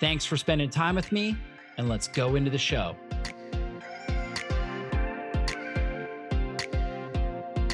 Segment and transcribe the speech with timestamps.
[0.00, 1.36] Thanks for spending time with me,
[1.76, 2.96] and let's go into the show.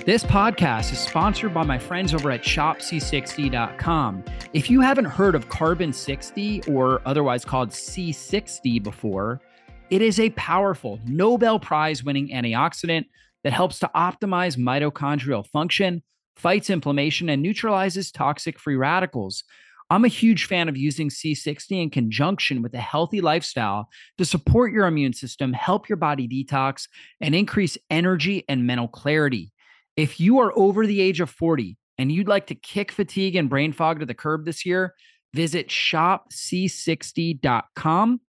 [0.07, 4.25] This podcast is sponsored by my friends over at shopc60.com.
[4.53, 9.41] If you haven't heard of Carbon 60 or otherwise called C60 before,
[9.89, 13.07] it is a powerful Nobel Prize winning antioxidant
[13.45, 16.03] that helps to optimize mitochondrial function,
[16.37, 19.45] fights inflammation, and neutralizes toxic free radicals.
[19.91, 23.89] I'm a huge fan of using C60 in conjunction with a healthy lifestyle
[24.19, 26.89] to support your immune system, help your body detox,
[27.21, 29.53] and increase energy and mental clarity.
[29.97, 33.51] If you are over the age of 40 and you'd like to kick fatigue and
[33.51, 34.95] brain fog to the curb this year,
[35.35, 38.21] visit shopc60.com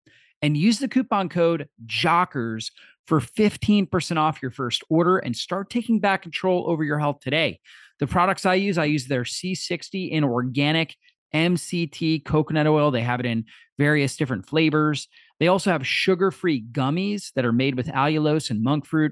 [0.41, 2.71] and use the coupon code JOCKERS
[3.07, 7.59] for 15% off your first order and start taking back control over your health today.
[7.99, 10.95] The products I use, I use their C60 in organic
[11.35, 12.89] MCT coconut oil.
[12.89, 13.45] They have it in
[13.77, 15.07] various different flavors.
[15.39, 19.11] They also have sugar free gummies that are made with allulose and monk fruit.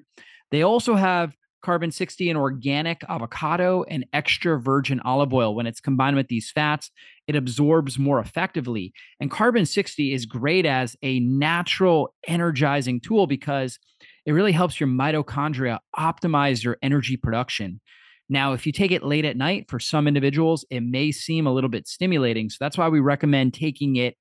[0.52, 5.56] They also have carbon 60 and organic avocado and extra virgin olive oil.
[5.56, 6.92] When it's combined with these fats,
[7.28, 8.94] it absorbs more effectively.
[9.20, 13.80] And carbon 60 is great as a natural energizing tool because
[14.26, 17.82] it really helps your mitochondria optimize your energy production.
[18.30, 21.54] Now, if you take it late at night, for some individuals, it may seem a
[21.54, 22.50] little bit stimulating.
[22.50, 24.16] So that's why we recommend taking it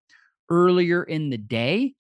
[0.50, 1.94] earlier in the day.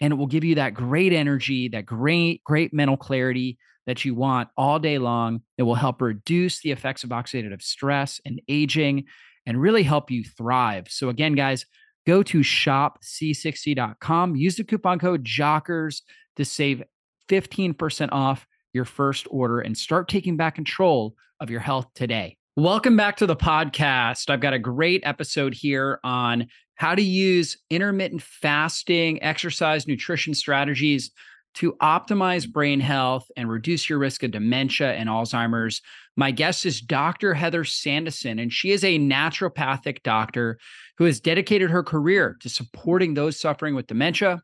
[0.00, 4.14] And it will give you that great energy, that great, great mental clarity that you
[4.14, 5.42] want all day long.
[5.56, 9.04] It will help reduce the effects of oxidative stress and aging
[9.46, 10.86] and really help you thrive.
[10.88, 11.66] So, again, guys,
[12.06, 16.02] go to shopc60.com, use the coupon code JOCKERS
[16.36, 16.82] to save
[17.28, 22.36] 15% off your first order and start taking back control of your health today.
[22.56, 24.30] Welcome back to the podcast.
[24.30, 31.10] I've got a great episode here on how to use intermittent fasting, exercise, nutrition strategies
[31.56, 35.82] to optimize brain health and reduce your risk of dementia and Alzheimer's.
[36.16, 37.34] My guest is Dr.
[37.34, 40.58] Heather Sandison, and she is a naturopathic doctor
[40.96, 44.40] who has dedicated her career to supporting those suffering with dementia.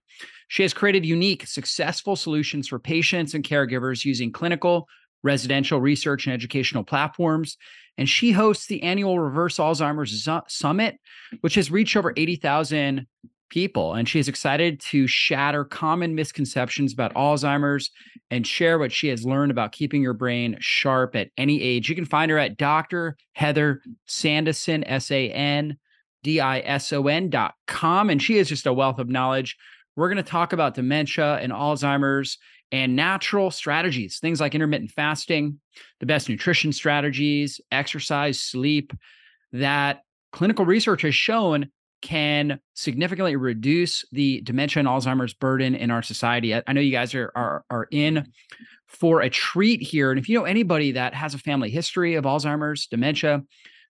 [0.48, 4.86] She has created unique, successful solutions for patients and caregivers using clinical,
[5.22, 7.56] residential research and educational platforms.
[7.98, 10.98] And she hosts the annual Reverse Alzheimer's Summit,
[11.42, 13.06] which has reached over 80,000
[13.50, 13.94] people.
[13.94, 17.90] And she is excited to shatter common misconceptions about Alzheimer's
[18.30, 21.88] and share what she has learned about keeping your brain sharp at any age.
[21.88, 23.16] You can find her at Dr.
[23.32, 25.76] Heather Sandison, S A N
[26.22, 28.08] D I S O N dot com.
[28.08, 29.56] And she is just a wealth of knowledge.
[29.96, 32.38] We're going to talk about dementia and Alzheimer's
[32.72, 35.60] and natural strategies, things like intermittent fasting,
[35.98, 38.92] the best nutrition strategies, exercise, sleep,
[39.52, 41.70] that clinical research has shown
[42.02, 46.54] can significantly reduce the dementia and Alzheimer's burden in our society.
[46.54, 48.26] I know you guys are, are, are in
[48.86, 50.10] for a treat here.
[50.10, 53.42] And if you know anybody that has a family history of Alzheimer's, dementia,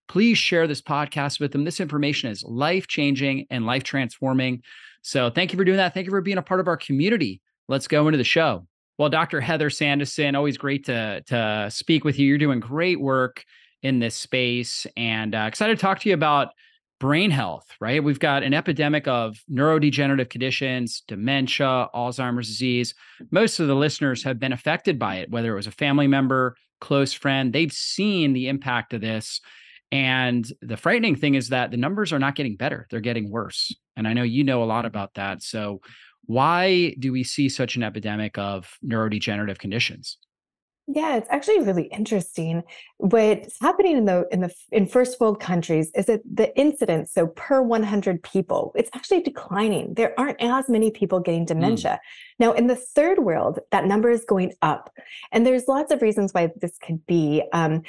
[0.08, 1.64] please share this podcast with them.
[1.64, 4.62] This information is life changing and life transforming.
[5.02, 5.94] So thank you for doing that.
[5.94, 7.40] Thank you for being a part of our community.
[7.68, 8.66] Let's go into the show.
[9.00, 9.40] Well, Dr.
[9.40, 12.26] Heather Sandison, always great to to speak with you.
[12.26, 13.46] You're doing great work
[13.82, 16.48] in this space, and uh, excited to talk to you about
[16.98, 17.66] brain health.
[17.80, 22.94] Right, we've got an epidemic of neurodegenerative conditions, dementia, Alzheimer's disease.
[23.30, 26.54] Most of the listeners have been affected by it, whether it was a family member,
[26.82, 27.54] close friend.
[27.54, 29.40] They've seen the impact of this.
[29.90, 33.74] And the frightening thing is that the numbers are not getting better, they're getting worse.
[33.96, 35.42] And I know you know a lot about that.
[35.42, 35.80] So,
[36.24, 40.18] why do we see such an epidemic of neurodegenerative conditions?
[40.92, 42.62] Yeah, it's actually really interesting.
[42.96, 47.28] What's happening in the in the in first world countries is that the incidence, so
[47.28, 49.94] per 100 people, it's actually declining.
[49.94, 51.46] There aren't as many people getting hmm.
[51.46, 51.92] dementia.
[51.92, 51.98] Mm.
[52.40, 54.92] Now, in the third world, that number is going up,
[55.30, 57.44] and there's lots of reasons why this could be.
[57.52, 57.82] Um,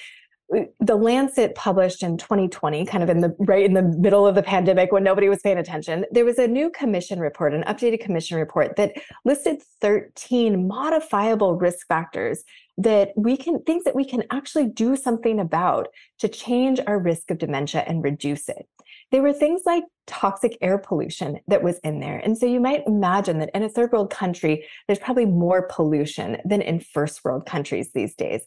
[0.80, 4.44] the Lancet published in 2020, kind of in the right in the middle of the
[4.44, 8.38] pandemic when nobody was paying attention, there was a new commission report, an updated commission
[8.38, 8.94] report that
[9.24, 12.44] listed 13 modifiable risk factors
[12.78, 15.88] that we can things that we can actually do something about
[16.20, 18.68] to change our risk of dementia and reduce it.
[19.12, 22.18] There were things like toxic air pollution that was in there.
[22.18, 26.38] And so you might imagine that in a third world country, there's probably more pollution
[26.44, 28.42] than in first world countries these days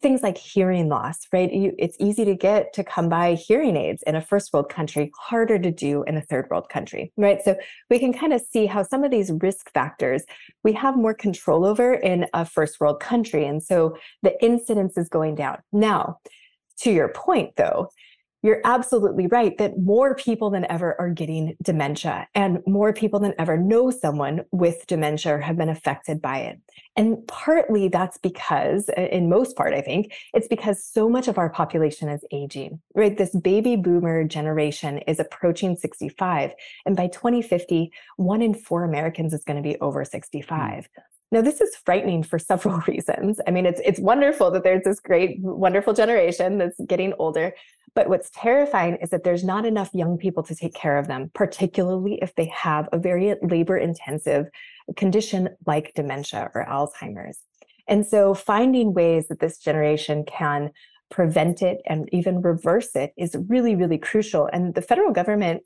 [0.00, 1.52] things like hearing loss, right?
[1.52, 5.10] You, it's easy to get to come by hearing aids in a first world country,
[5.18, 7.42] harder to do in a third world country, right?
[7.42, 7.56] So
[7.90, 10.24] we can kind of see how some of these risk factors
[10.64, 13.46] we have more control over in a first world country.
[13.46, 15.58] And so the incidence is going down.
[15.72, 16.18] Now,
[16.80, 17.90] to your point, though,
[18.46, 23.34] you're absolutely right that more people than ever are getting dementia, and more people than
[23.38, 26.60] ever know someone with dementia or have been affected by it.
[26.96, 31.50] And partly that's because, in most part, I think, it's because so much of our
[31.50, 33.18] population is aging, right?
[33.18, 36.52] This baby boomer generation is approaching 65.
[36.86, 40.84] And by 2050, one in four Americans is going to be over 65.
[40.84, 41.02] Mm.
[41.32, 43.40] Now, this is frightening for several reasons.
[43.46, 47.52] I mean, it's it's wonderful that there's this great, wonderful generation that's getting older.
[47.96, 51.30] But what's terrifying is that there's not enough young people to take care of them,
[51.34, 54.48] particularly if they have a very labor intensive
[54.96, 57.38] condition like dementia or Alzheimer's.
[57.88, 60.72] And so finding ways that this generation can
[61.10, 64.46] prevent it and even reverse it is really, really crucial.
[64.52, 65.62] And the federal government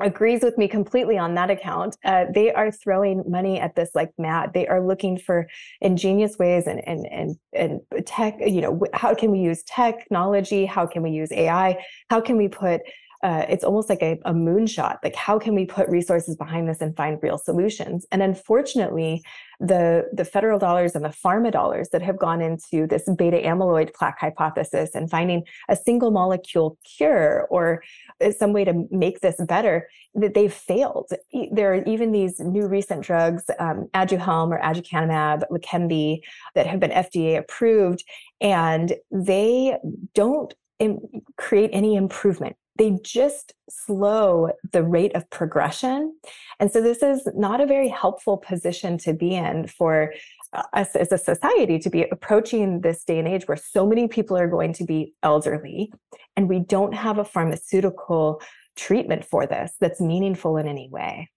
[0.00, 1.96] agrees with me completely on that account.
[2.04, 4.52] Uh, they are throwing money at this like mad.
[4.52, 5.46] They are looking for
[5.80, 8.38] ingenious ways and and and and tech.
[8.40, 10.66] You know, how can we use technology?
[10.66, 11.84] How can we use AI?
[12.10, 12.82] How can we put
[13.24, 14.98] uh, it's almost like a, a moonshot.
[15.02, 18.06] Like, how can we put resources behind this and find real solutions?
[18.12, 19.22] And unfortunately,
[19.60, 23.94] the the federal dollars and the pharma dollars that have gone into this beta amyloid
[23.94, 27.82] plaque hypothesis and finding a single molecule cure or
[28.22, 31.10] uh, some way to make this better, that they've failed.
[31.50, 36.20] There are even these new recent drugs, um, Aduhelm or aducanumab, Leqembi,
[36.54, 38.04] that have been FDA approved,
[38.42, 39.78] and they
[40.12, 40.52] don't
[41.38, 46.14] create any improvement they just slow the rate of progression.
[46.58, 50.12] And so this is not a very helpful position to be in for
[50.72, 54.36] us as a society to be approaching this day and age where so many people
[54.36, 55.92] are going to be elderly
[56.36, 58.40] and we don't have a pharmaceutical
[58.76, 61.30] treatment for this that's meaningful in any way.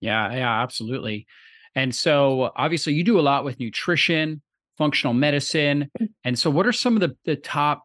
[0.00, 1.26] Yeah, yeah, absolutely.
[1.74, 4.42] And so obviously you do a lot with nutrition,
[4.76, 5.90] functional medicine.
[6.00, 6.08] Mm.
[6.24, 7.84] And so what are some of the, the top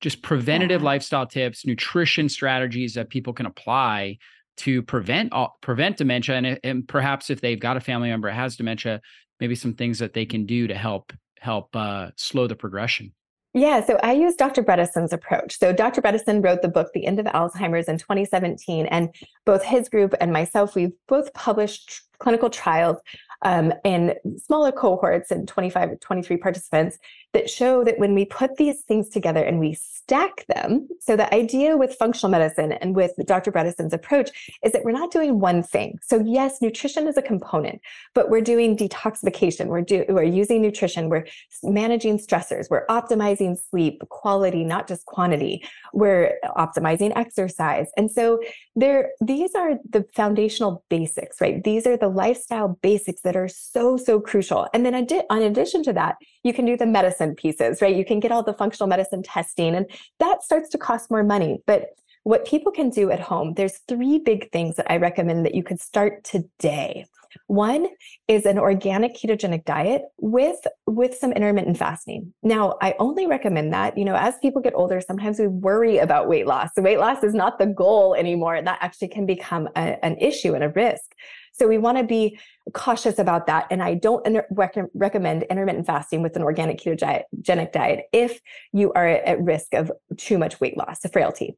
[0.00, 0.86] just preventative yeah.
[0.86, 4.18] lifestyle tips, nutrition strategies that people can apply
[4.58, 8.56] to prevent prevent dementia, and, and perhaps if they've got a family member that has
[8.56, 9.00] dementia,
[9.40, 13.12] maybe some things that they can do to help help uh, slow the progression.
[13.54, 14.62] Yeah, so I use Dr.
[14.62, 15.58] Bredesen's approach.
[15.58, 16.02] So Dr.
[16.02, 19.14] Bredesen wrote the book The End of Alzheimer's in 2017, and
[19.46, 22.98] both his group and myself, we've both published clinical trials
[23.42, 24.14] um, in
[24.44, 26.98] smaller cohorts and 25 23 participants
[27.32, 31.32] that show that when we put these things together and we stack them, so the
[31.34, 33.52] idea with functional medicine and with Dr.
[33.52, 35.98] Bredesen's approach is that we're not doing one thing.
[36.02, 37.80] So yes, nutrition is a component,
[38.14, 39.66] but we're doing detoxification.
[39.66, 41.10] We're do, we're using nutrition.
[41.10, 41.26] We're
[41.62, 42.70] managing stressors.
[42.70, 45.62] We're optimizing sleep quality, not just quantity.
[45.92, 47.88] We're optimizing exercise.
[47.98, 48.40] And so
[48.74, 51.62] there, these are the foundational basics, right?
[51.62, 54.66] These are the lifestyle basics that are so, so crucial.
[54.72, 57.94] And then adi- in addition to that, you can do the medicine pieces, right?
[57.94, 59.86] You can get all the functional medicine testing, and
[60.18, 61.62] that starts to cost more money.
[61.66, 61.90] But
[62.24, 65.62] what people can do at home, there's three big things that I recommend that you
[65.62, 67.06] could start today.
[67.46, 67.86] One
[68.26, 72.32] is an organic ketogenic diet with with some intermittent fasting.
[72.42, 76.28] Now, I only recommend that, you know, as people get older, sometimes we worry about
[76.28, 76.70] weight loss.
[76.74, 80.54] The weight loss is not the goal anymore, that actually can become a, an issue
[80.54, 81.14] and a risk.
[81.52, 82.38] So we want to be
[82.72, 83.66] cautious about that.
[83.70, 88.40] And I don't rec- recommend intermittent fasting with an organic ketogenic diet if
[88.72, 91.56] you are at risk of too much weight loss, frailty.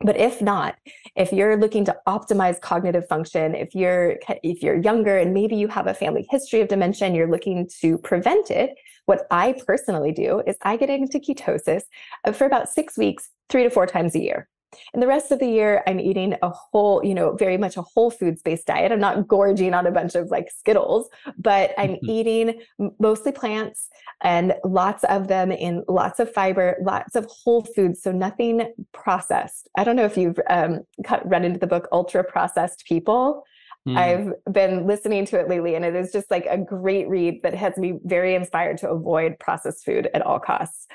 [0.00, 0.76] But if not,
[1.16, 5.66] if you're looking to optimize cognitive function, if you're if you're younger and maybe you
[5.66, 10.12] have a family history of dementia and you're looking to prevent it, what I personally
[10.12, 11.82] do is I get into ketosis
[12.24, 14.48] uh, for about 6 weeks, 3 to 4 times a year.
[14.92, 17.82] And the rest of the year, I'm eating a whole, you know, very much a
[17.82, 18.92] whole foods based diet.
[18.92, 21.08] I'm not gorging on a bunch of like Skittles,
[21.38, 22.10] but I'm mm-hmm.
[22.10, 22.60] eating
[22.98, 23.88] mostly plants
[24.22, 28.02] and lots of them in lots of fiber, lots of whole foods.
[28.02, 29.68] So nothing processed.
[29.76, 33.44] I don't know if you've um, cut, read into the book Ultra Processed People.
[33.88, 33.96] Mm.
[33.96, 37.54] I've been listening to it lately, and it is just like a great read that
[37.54, 40.86] has me very inspired to avoid processed food at all costs.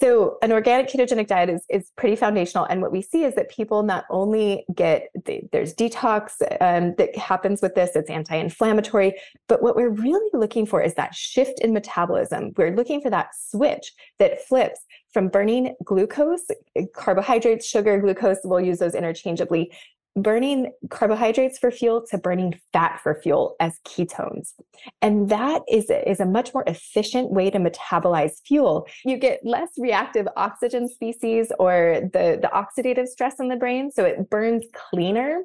[0.00, 2.64] So, an organic ketogenic diet is, is pretty foundational.
[2.64, 7.16] And what we see is that people not only get the, there's detox um, that
[7.16, 9.14] happens with this, it's anti inflammatory,
[9.46, 12.52] but what we're really looking for is that shift in metabolism.
[12.56, 14.80] We're looking for that switch that flips
[15.12, 19.72] from burning glucose, eh, carbohydrates, sugar, glucose, we'll use those interchangeably,
[20.16, 24.52] burning carbohydrates for fuel to burning fat for fuel as ketones.
[25.00, 28.86] And that is, is a much more efficient way to metabolize fuel.
[29.04, 34.04] You get less reactive oxygen species or the, the oxidative stress in the brain, so
[34.04, 35.42] it burns cleaner.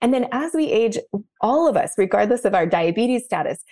[0.00, 0.98] And then as we age,
[1.40, 3.62] all of us, regardless of our diabetes status,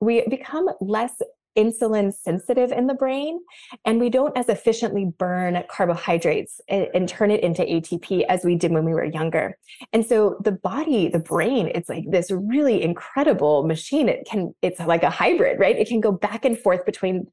[0.00, 1.14] we become less
[1.56, 3.40] insulin sensitive in the brain
[3.84, 8.56] and we don't as efficiently burn carbohydrates and, and, turn it into ATP as we
[8.56, 9.56] did when we were younger.
[9.92, 14.08] And so the body, the brain, it's like this really incredible machine.
[14.08, 15.76] It can, it's like a hybrid, right?
[15.76, 17.26] It can go back and forth between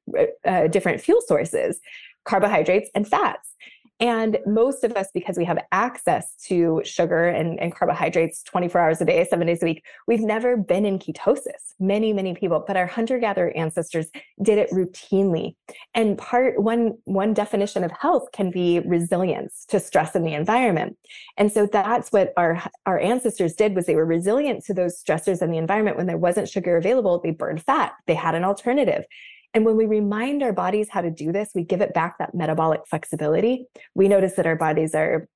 [0.45, 1.79] uh, different fuel sources,
[2.25, 3.55] carbohydrates and fats.
[4.01, 8.99] And most of us, because we have access to sugar and, and carbohydrates 24 hours
[8.99, 11.75] a day, seven days a week, we've never been in ketosis.
[11.79, 14.07] Many, many people, but our hunter-gatherer ancestors
[14.41, 15.55] did it routinely.
[15.93, 20.97] And part one, one definition of health can be resilience to stress in the environment.
[21.37, 25.43] And so that's what our, our ancestors did was they were resilient to those stressors
[25.43, 25.97] in the environment.
[25.97, 27.93] When there wasn't sugar available, they burned fat.
[28.07, 29.05] They had an alternative.
[29.53, 32.33] And when we remind our bodies how to do this, we give it back that
[32.33, 33.67] metabolic flexibility.
[33.95, 35.27] We notice that our bodies are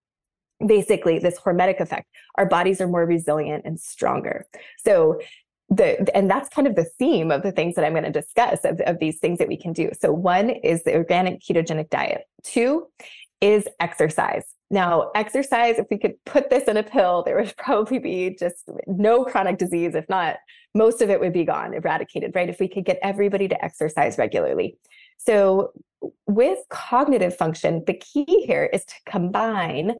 [0.66, 2.08] basically this hormetic effect.
[2.38, 4.46] Our bodies are more resilient and stronger.
[4.86, 5.20] So
[5.70, 8.64] the and that's kind of the theme of the things that I'm going to discuss
[8.64, 9.90] of, of these things that we can do.
[10.00, 12.22] So one is the organic ketogenic diet.
[12.44, 12.88] Two
[13.42, 14.46] is exercise.
[14.72, 18.70] Now, exercise, if we could put this in a pill, there would probably be just
[18.88, 19.96] no chronic disease.
[19.96, 20.38] If not,
[20.74, 22.50] most of it would be gone, eradicated, right?
[22.50, 24.78] If we could get everybody to exercise regularly.
[25.18, 25.72] So,
[26.28, 29.96] with cognitive function, the key here is to combine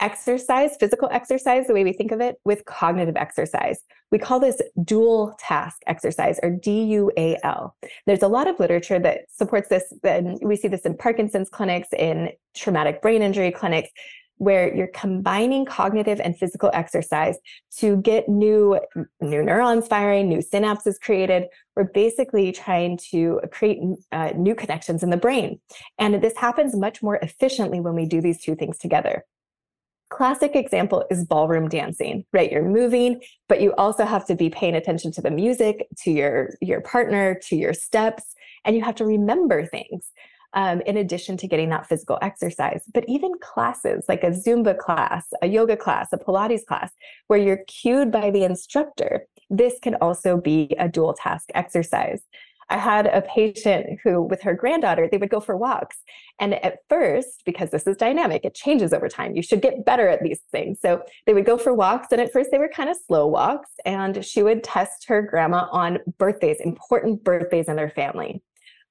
[0.00, 3.80] exercise, physical exercise, the way we think of it, with cognitive exercise.
[4.10, 7.72] We call this dual task exercise or DUAL.
[8.06, 9.92] There's a lot of literature that supports this.
[10.02, 13.90] And we see this in Parkinson's clinics, in traumatic brain injury clinics,
[14.38, 17.38] where you're combining cognitive and physical exercise
[17.78, 18.78] to get new
[19.20, 21.44] new neurons firing new synapses created
[21.76, 23.78] we're basically trying to create
[24.12, 25.60] uh, new connections in the brain
[25.98, 29.24] and this happens much more efficiently when we do these two things together
[30.14, 32.50] classic example is ballroom dancing right?
[32.52, 36.50] You're moving but you also have to be paying attention to the music to your
[36.60, 40.10] your partner to your steps and you have to remember things
[40.54, 42.84] um, in addition to getting that physical exercise.
[42.94, 46.92] But even classes like a zumba class a yoga class a pilates class
[47.26, 52.22] where you're cued by the instructor this can also be a dual task exercise
[52.70, 55.96] I had a patient who, with her granddaughter, they would go for walks.
[56.40, 59.36] And at first, because this is dynamic, it changes over time.
[59.36, 60.78] You should get better at these things.
[60.80, 62.08] So they would go for walks.
[62.10, 63.70] And at first, they were kind of slow walks.
[63.84, 68.42] And she would test her grandma on birthdays, important birthdays in their family.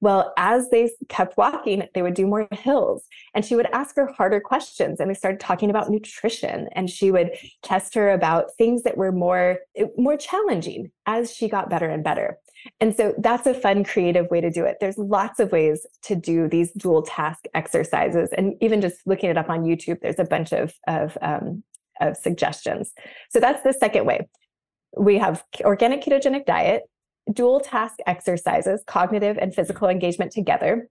[0.04, 4.06] Well, as they kept walking, they would do more hills and she would ask her
[4.06, 5.00] harder questions.
[5.00, 7.32] And they started talking about nutrition and she would
[7.62, 9.60] test her about things that were more,
[9.96, 12.38] more challenging as she got better and better.
[12.82, 14.76] And so that's a fun, creative way to do it.
[14.82, 18.30] There's lots of ways to do these dual task exercises.
[18.38, 21.64] And even just looking it up on YouTube, there's a bunch of, of, um,
[22.02, 22.92] of suggestions.
[23.30, 24.28] So that's the second way.
[24.98, 26.84] We have organic ketogenic diet,
[27.32, 30.90] dual task exercises, cognitive and physical engagement together.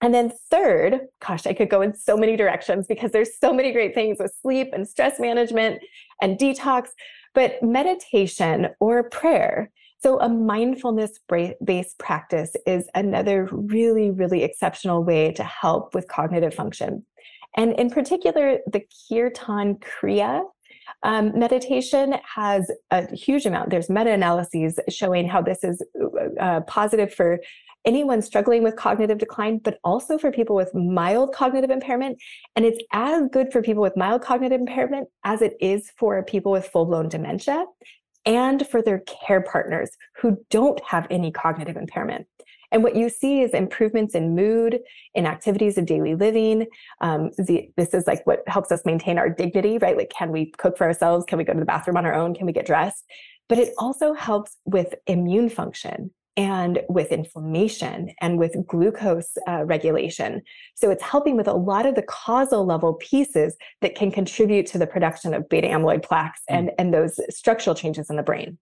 [0.00, 3.72] And then third, gosh, I could go in so many directions because there's so many
[3.72, 5.80] great things with sleep and stress management
[6.20, 6.88] and detox,
[7.32, 9.70] but meditation or prayer
[10.04, 11.18] so, a mindfulness
[11.64, 17.06] based practice is another really, really exceptional way to help with cognitive function.
[17.56, 20.42] And in particular, the Kirtan Kriya
[21.04, 23.70] um, meditation has a huge amount.
[23.70, 25.82] There's meta analyses showing how this is
[26.40, 27.38] uh, positive for
[27.84, 32.18] anyone struggling with cognitive decline, but also for people with mild cognitive impairment.
[32.56, 36.50] And it's as good for people with mild cognitive impairment as it is for people
[36.50, 37.66] with full blown dementia
[38.24, 42.26] and for their care partners who don't have any cognitive impairment.
[42.72, 44.80] And what you see is improvements in mood,
[45.14, 46.66] in activities of daily living.
[47.00, 49.96] Um, the, this is like what helps us maintain our dignity, right?
[49.96, 51.24] Like, can we cook for ourselves?
[51.26, 52.34] Can we go to the bathroom on our own?
[52.34, 53.04] Can we get dressed?
[53.48, 60.42] But it also helps with immune function and with inflammation and with glucose uh, regulation.
[60.74, 64.78] So it's helping with a lot of the causal level pieces that can contribute to
[64.78, 66.58] the production of beta amyloid plaques mm.
[66.58, 68.58] and, and those structural changes in the brain.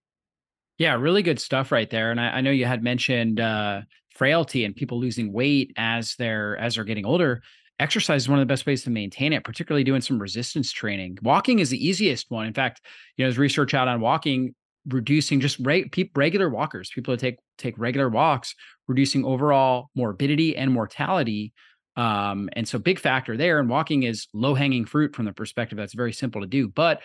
[0.79, 2.11] Yeah, really good stuff right there.
[2.11, 3.83] And I, I know you had mentioned uh,
[4.15, 7.43] frailty and people losing weight as they're as they're getting older.
[7.79, 11.19] Exercise is one of the best ways to maintain it, particularly doing some resistance training.
[11.23, 12.47] Walking is the easiest one.
[12.47, 12.81] In fact,
[13.17, 14.55] you know, there's research out on walking
[14.89, 18.55] reducing just re- regular walkers, people that take take regular walks,
[18.89, 21.53] reducing overall morbidity and mortality.
[21.97, 23.61] Um, and so big factor there.
[23.61, 26.69] And walking is low hanging fruit from the perspective that's very simple to do.
[26.69, 27.03] But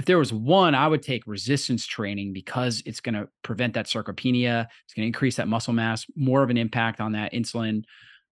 [0.00, 3.84] if there was one, I would take resistance training because it's going to prevent that
[3.84, 4.66] sarcopenia.
[4.86, 7.84] It's going to increase that muscle mass, more of an impact on that insulin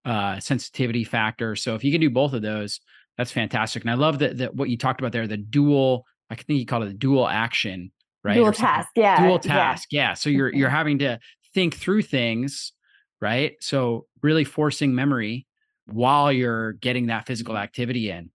[0.07, 1.57] uh, sensitivity factor.
[1.57, 2.81] So if you can do both of those,
[3.19, 3.83] that's fantastic.
[3.83, 6.07] And I love that that what you talked about there, the dual.
[6.31, 7.93] I think you call it the dual action,
[8.25, 8.37] right?
[8.37, 9.27] Dual task, yeah.
[9.27, 10.09] Dual task, yeah.
[10.09, 10.15] yeah.
[10.15, 11.19] So you're you're having to
[11.53, 12.73] think through things,
[13.21, 13.57] right?
[13.61, 15.47] So really forcing memory
[15.85, 18.31] while you're getting that physical activity in.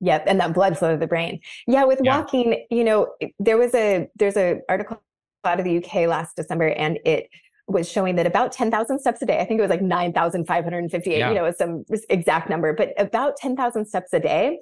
[0.00, 1.40] Yep, and that blood flow to the brain.
[1.66, 2.18] Yeah, with yeah.
[2.18, 5.00] walking, you know, there was a there's a article
[5.44, 7.28] out of the UK last December, and it
[7.66, 11.28] was showing that about 10,000 steps a day, I think it was like 9,558, yeah.
[11.28, 14.58] you know, some exact number, but about 10,000 steps a day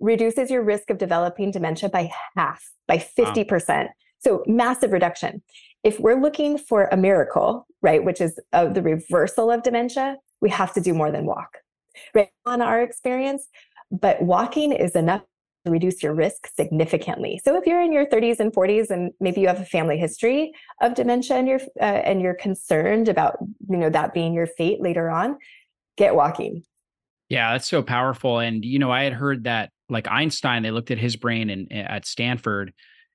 [0.00, 3.68] reduces your risk of developing dementia by half, by 50%.
[3.68, 3.88] Wow.
[4.18, 5.42] So massive reduction.
[5.84, 10.50] If we're looking for a miracle, right, which is uh, the reversal of dementia, we
[10.50, 11.58] have to do more than walk,
[12.14, 12.30] right?
[12.44, 13.48] On our experience,
[13.90, 15.22] but walking is enough
[15.64, 17.40] to reduce your risk significantly.
[17.44, 20.52] So if you're in your 30s and 40s and maybe you have a family history
[20.80, 23.38] of dementia and you're uh, and you're concerned about
[23.68, 25.36] you know that being your fate later on,
[25.96, 26.62] get walking.
[27.28, 28.38] Yeah, that's so powerful.
[28.38, 31.72] And you know, I had heard that like Einstein, they looked at his brain and
[31.72, 32.72] at Stanford,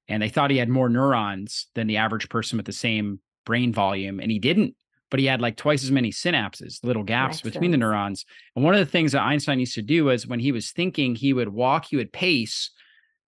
[0.07, 3.73] and they thought he had more neurons than the average person with the same brain
[3.73, 4.75] volume, and he didn't
[5.11, 8.25] but he had like twice as many synapses, little gaps between the neurons.
[8.55, 11.13] And one of the things that Einstein used to do was when he was thinking,
[11.13, 12.71] he would walk, he would pace,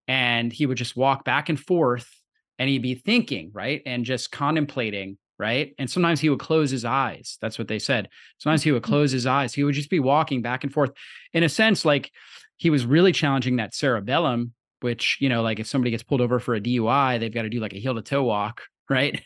[0.07, 2.09] and he would just walk back and forth
[2.59, 3.81] and he'd be thinking, right?
[3.85, 5.73] And just contemplating, right?
[5.77, 7.37] And sometimes he would close his eyes.
[7.41, 8.09] That's what they said.
[8.37, 8.91] Sometimes he would mm-hmm.
[8.91, 9.53] close his eyes.
[9.53, 10.91] He would just be walking back and forth.
[11.33, 12.11] In a sense, like
[12.57, 16.39] he was really challenging that cerebellum, which, you know, like if somebody gets pulled over
[16.39, 19.21] for a DUI, they've got to do like a heel to toe walk, right?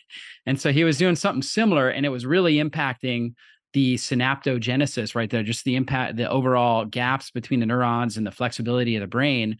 [0.45, 3.33] And so he was doing something similar, and it was really impacting
[3.73, 8.31] the synaptogenesis, right there, just the impact, the overall gaps between the neurons and the
[8.31, 9.57] flexibility of the brain.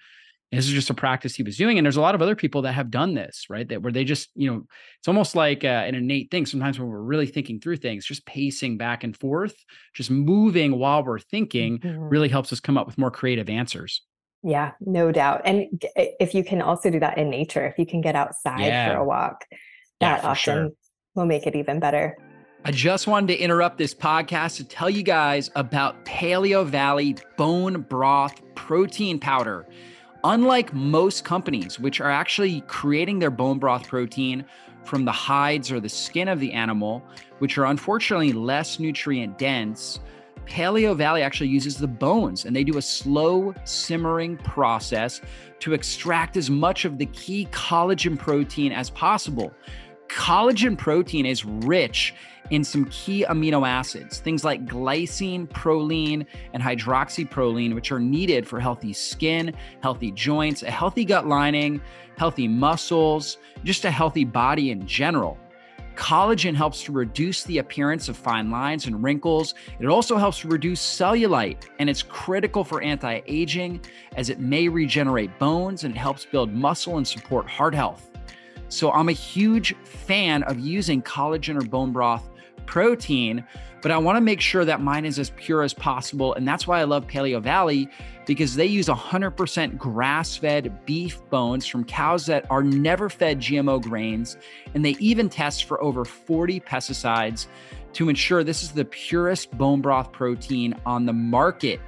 [0.51, 2.61] this is just a practice he was doing, and there's a lot of other people
[2.61, 3.67] that have done this, right?
[3.67, 4.63] That where they just, you know,
[4.99, 6.45] it's almost like uh, an innate thing.
[6.45, 9.55] Sometimes when we're really thinking through things, just pacing back and forth,
[9.93, 11.99] just moving while we're thinking, mm-hmm.
[11.99, 14.01] really helps us come up with more creative answers.
[14.41, 15.41] Yeah, no doubt.
[15.43, 18.93] And if you can also do that in nature, if you can get outside yeah.
[18.93, 19.43] for a walk,
[19.99, 20.71] that yeah, often sure.
[21.15, 22.17] will make it even better.
[22.65, 27.81] I just wanted to interrupt this podcast to tell you guys about Paleo Valley Bone
[27.81, 29.65] Broth Protein Powder.
[30.23, 34.43] Unlike most companies, which are actually creating their bone broth protein
[34.83, 37.03] from the hides or the skin of the animal,
[37.39, 39.99] which are unfortunately less nutrient dense,
[40.47, 45.21] Paleo Valley actually uses the bones and they do a slow simmering process
[45.59, 49.53] to extract as much of the key collagen protein as possible
[50.09, 52.13] collagen protein is rich
[52.49, 58.59] in some key amino acids, things like glycine, proline, and hydroxyproline, which are needed for
[58.59, 61.81] healthy skin, healthy joints, a healthy gut lining,
[62.17, 65.37] healthy muscles, just a healthy body in general.
[65.95, 69.55] Collagen helps to reduce the appearance of fine lines and wrinkles.
[69.79, 73.81] It also helps to reduce cellulite, and it's critical for anti aging
[74.15, 78.11] as it may regenerate bones and it helps build muscle and support heart health.
[78.69, 82.29] So I'm a huge fan of using collagen or bone broth
[82.65, 83.45] protein,
[83.81, 86.33] but I want to make sure that mine is as pure as possible.
[86.33, 87.89] And that's why I love Paleo Valley
[88.25, 93.81] because they use 100% grass fed beef bones from cows that are never fed GMO
[93.81, 94.37] grains.
[94.73, 97.47] And they even test for over 40 pesticides
[97.93, 101.79] to ensure this is the purest bone broth protein on the market.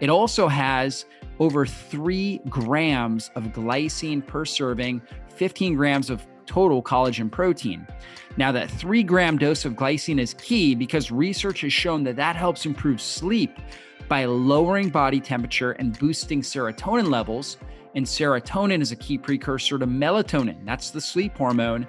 [0.00, 1.06] It also has
[1.38, 5.00] over three grams of glycine per serving
[5.34, 7.86] 15 grams of total collagen protein.
[8.36, 12.36] Now, that three gram dose of glycine is key because research has shown that that
[12.36, 13.58] helps improve sleep
[14.08, 17.56] by lowering body temperature and boosting serotonin levels.
[17.94, 21.86] And serotonin is a key precursor to melatonin, that's the sleep hormone.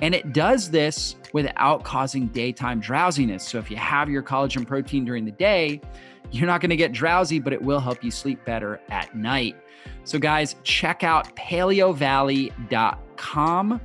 [0.00, 3.48] And it does this without causing daytime drowsiness.
[3.48, 5.80] So, if you have your collagen protein during the day,
[6.30, 9.56] you're not going to get drowsy, but it will help you sleep better at night.
[10.04, 13.80] So, guys, check out paleovalley.com.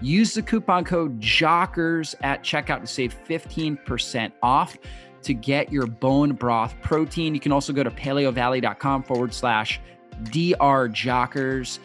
[0.00, 4.76] Use the coupon code JOCKERS at checkout to save 15% off
[5.22, 7.34] to get your bone broth protein.
[7.34, 9.80] You can also go to paleovalley.com forward slash
[10.24, 11.78] drjockers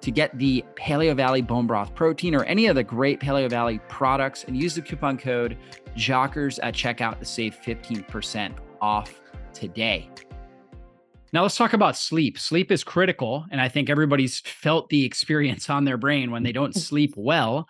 [0.00, 3.80] to get the Paleo Valley bone broth protein or any of the great Paleo Valley
[3.88, 5.56] products and use the coupon code
[5.96, 9.20] JOCKERS at checkout to save 15% off
[9.54, 10.10] today.
[11.32, 12.38] Now let's talk about sleep.
[12.38, 13.44] Sleep is critical.
[13.50, 17.66] And I think everybody's felt the experience on their brain when they don't sleep well.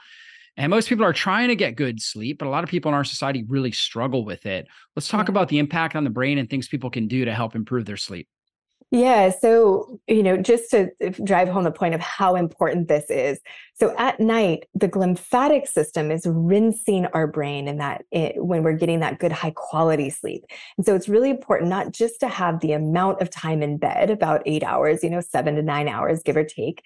[0.57, 2.95] And most people are trying to get good sleep, but a lot of people in
[2.95, 4.69] our society really struggle with it.
[4.95, 5.33] Let's talk yeah.
[5.33, 7.97] about the impact on the brain and things people can do to help improve their
[7.97, 8.29] sleep.
[8.91, 9.31] Yeah.
[9.31, 10.91] So, you know, just to
[11.25, 13.41] drive home the point of how important this is.
[13.77, 18.77] So, at night, the glymphatic system is rinsing our brain and that it, when we're
[18.77, 20.45] getting that good, high quality sleep.
[20.77, 24.11] And so, it's really important not just to have the amount of time in bed,
[24.11, 26.83] about eight hours, you know, seven to nine hours, give or take,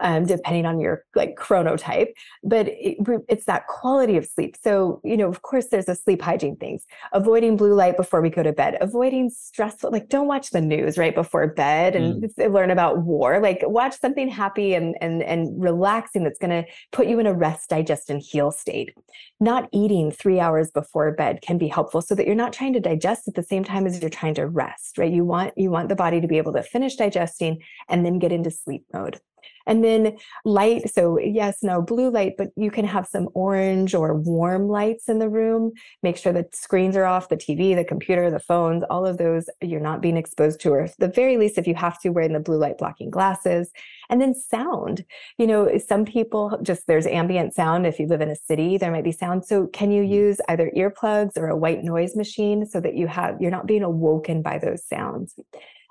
[0.00, 2.08] um, depending on your like chronotype.
[2.44, 4.56] But it, it's that quality of sleep.
[4.62, 8.30] So, you know, of course, there's a sleep hygiene things, avoiding blue light before we
[8.30, 12.52] go to bed, avoiding stressful, like don't watch the news right before bed and mm.
[12.52, 13.40] learn about war.
[13.40, 17.32] Like watch something happy and and and relaxing that's going to put you in a
[17.32, 18.92] rest, digest, and heal state.
[19.38, 22.80] Not eating three hours before bed can be helpful so that you're not trying to
[22.80, 25.12] digest at the same time as you're trying to rest, right?
[25.12, 28.32] You want you want the body to be able to finish digesting and then get
[28.32, 29.20] into sleep mode.
[29.66, 34.14] And then light, so yes, no blue light, but you can have some orange or
[34.14, 35.72] warm lights in the room.
[36.02, 39.50] Make sure the screens are off, the TV, the computer, the phones, all of those
[39.60, 42.32] you're not being exposed to, or at the very least, if you have to, wearing
[42.32, 43.70] the blue light blocking glasses.
[44.08, 45.04] And then sound,
[45.36, 47.86] you know, some people just there's ambient sound.
[47.86, 49.44] If you live in a city, there might be sound.
[49.44, 50.10] So can you mm.
[50.10, 53.82] use either earplugs or a white noise machine so that you have you're not being
[53.82, 55.34] awoken by those sounds?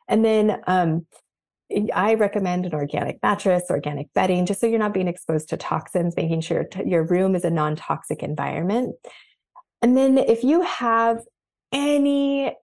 [0.08, 1.06] And then um,
[1.94, 6.16] I recommend an organic mattress, organic bedding, just so you're not being exposed to toxins,
[6.16, 8.96] making sure your room is a non toxic environment.
[9.82, 11.20] And then if you have
[11.72, 12.56] any,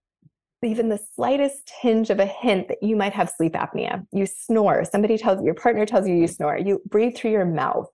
[0.62, 4.84] even the slightest tinge of a hint that you might have sleep apnea, you snore,
[4.84, 7.88] somebody tells your partner tells you you snore, you breathe through your mouth,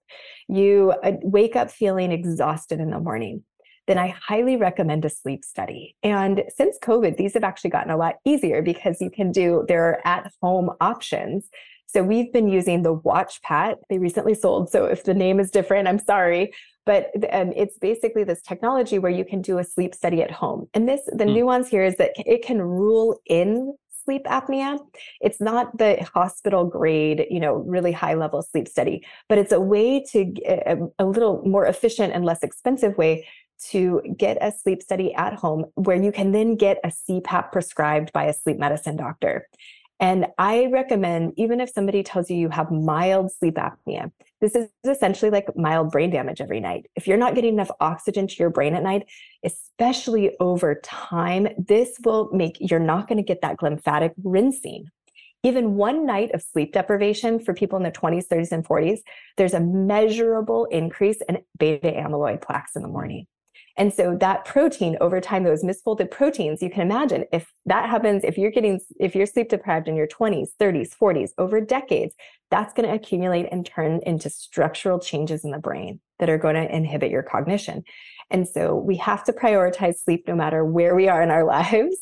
[0.49, 3.43] you uh, wake up feeling exhausted in the morning
[3.89, 5.97] then I highly recommend a sleep study.
[6.03, 10.07] And since COVID, these have actually gotten a lot easier because you can do their
[10.07, 11.49] at home options.
[11.87, 13.77] So we've been using the WatchPat.
[13.89, 14.71] They recently sold.
[14.71, 16.53] So if the name is different, I'm sorry.
[16.85, 20.69] But um, it's basically this technology where you can do a sleep study at home.
[20.75, 21.35] And this, the mm.
[21.35, 23.75] nuance here is that it can rule in
[24.05, 24.79] sleep apnea.
[25.21, 29.61] It's not the hospital grade, you know, really high level sleep study, but it's a
[29.61, 33.27] way to a, a little more efficient and less expensive way
[33.71, 38.13] to get a sleep study at home where you can then get a CPAP prescribed
[38.13, 39.49] by a sleep medicine doctor.
[40.01, 44.69] And I recommend, even if somebody tells you you have mild sleep apnea, this is
[44.85, 46.87] essentially like mild brain damage every night.
[46.95, 49.09] If you're not getting enough oxygen to your brain at night,
[49.45, 54.87] especially over time, this will make you're not going to get that glymphatic rinsing.
[55.43, 59.01] Even one night of sleep deprivation for people in their 20s, 30s, and 40s,
[59.37, 63.27] there's a measurable increase in beta amyloid plaques in the morning.
[63.79, 68.25] And so that protein over time, those misfolded proteins, you can imagine if that happens,
[68.25, 72.15] if you're getting, if you're sleep deprived in your 20s, 30s, 40s, over decades,
[72.51, 76.55] that's going to accumulate and turn into structural changes in the brain that are going
[76.55, 77.85] to inhibit your cognition.
[78.31, 81.97] And so we have to prioritize sleep no matter where we are in our lives.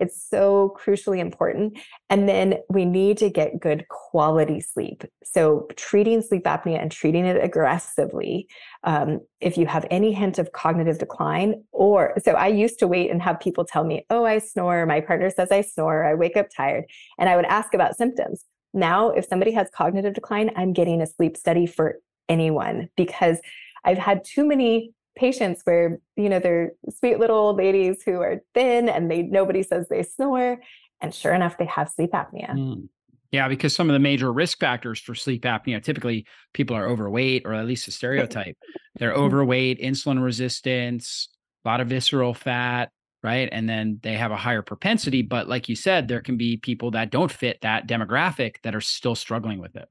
[0.00, 1.78] It's so crucially important.
[2.08, 5.04] And then we need to get good quality sleep.
[5.24, 8.48] So treating sleep apnea and treating it aggressively.
[8.84, 13.10] Um, if you have any hint of cognitive decline, or so I used to wait
[13.10, 14.86] and have people tell me, oh, I snore.
[14.86, 16.04] My partner says I snore.
[16.04, 16.84] I wake up tired.
[17.18, 18.44] And I would ask about symptoms.
[18.74, 21.98] Now, if somebody has cognitive decline, I'm getting a sleep study for
[22.28, 23.38] anyone because
[23.84, 28.40] I've had too many patients where you know they're sweet little old ladies who are
[28.54, 30.58] thin and they nobody says they snore
[31.00, 32.50] and sure enough they have sleep apnea.
[32.50, 32.88] Mm.
[33.32, 37.42] yeah because some of the major risk factors for sleep apnea typically people are overweight
[37.44, 38.56] or at least a stereotype.
[38.98, 39.22] They're mm-hmm.
[39.22, 41.28] overweight insulin resistance
[41.64, 42.90] a lot of visceral fat
[43.24, 43.48] right?
[43.50, 46.92] And then they have a higher propensity but like you said there can be people
[46.92, 49.88] that don't fit that demographic that are still struggling with it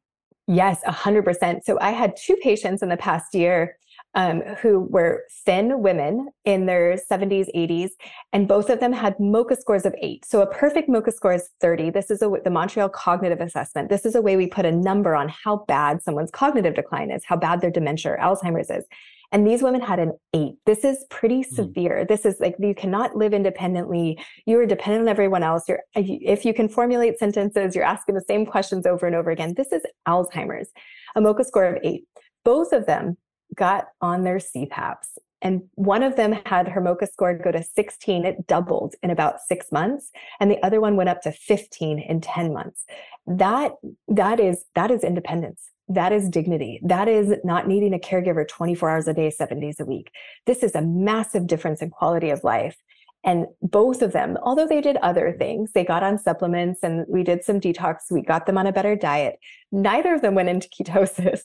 [0.48, 3.78] yes 100% so i had two patients in the past year
[4.18, 7.92] um, who were thin women in their 70s, 80s,
[8.34, 10.26] and both of them had MoCA scores of eight.
[10.26, 11.92] So a perfect MoCA score is 30.
[11.92, 13.90] This is a, the Montreal Cognitive Assessment.
[13.90, 17.24] This is a way we put a number on how bad someone's cognitive decline is,
[17.26, 18.86] how bad their dementia or Alzheimer's is.
[19.32, 20.56] And these women had an eight.
[20.66, 21.46] This is pretty mm.
[21.46, 22.06] severe.
[22.08, 24.24] This is like you cannot live independently.
[24.46, 25.68] You are dependent on everyone else.
[25.68, 29.54] You're if you can formulate sentences, you're asking the same questions over and over again.
[29.56, 30.70] This is Alzheimer's.
[31.16, 32.06] A MoCA score of eight.
[32.46, 33.18] Both of them
[33.56, 35.18] got on their CPAPs.
[35.42, 38.26] And one of them had her MoCA score go to 16.
[38.26, 40.10] It doubled in about six months.
[40.40, 42.84] And the other one went up to 15 in 10 months.
[43.28, 43.74] That,
[44.08, 45.62] that is, that is independence.
[45.90, 46.80] That is dignity.
[46.84, 50.12] That is not needing a caregiver 24 hours a day, seven days a week.
[50.46, 52.78] This is a massive difference in quality of life.
[53.24, 57.24] And both of them, although they did other things, they got on supplements and we
[57.24, 59.40] did some detox, we got them on a better diet.
[59.72, 61.42] Neither of them went into ketosis,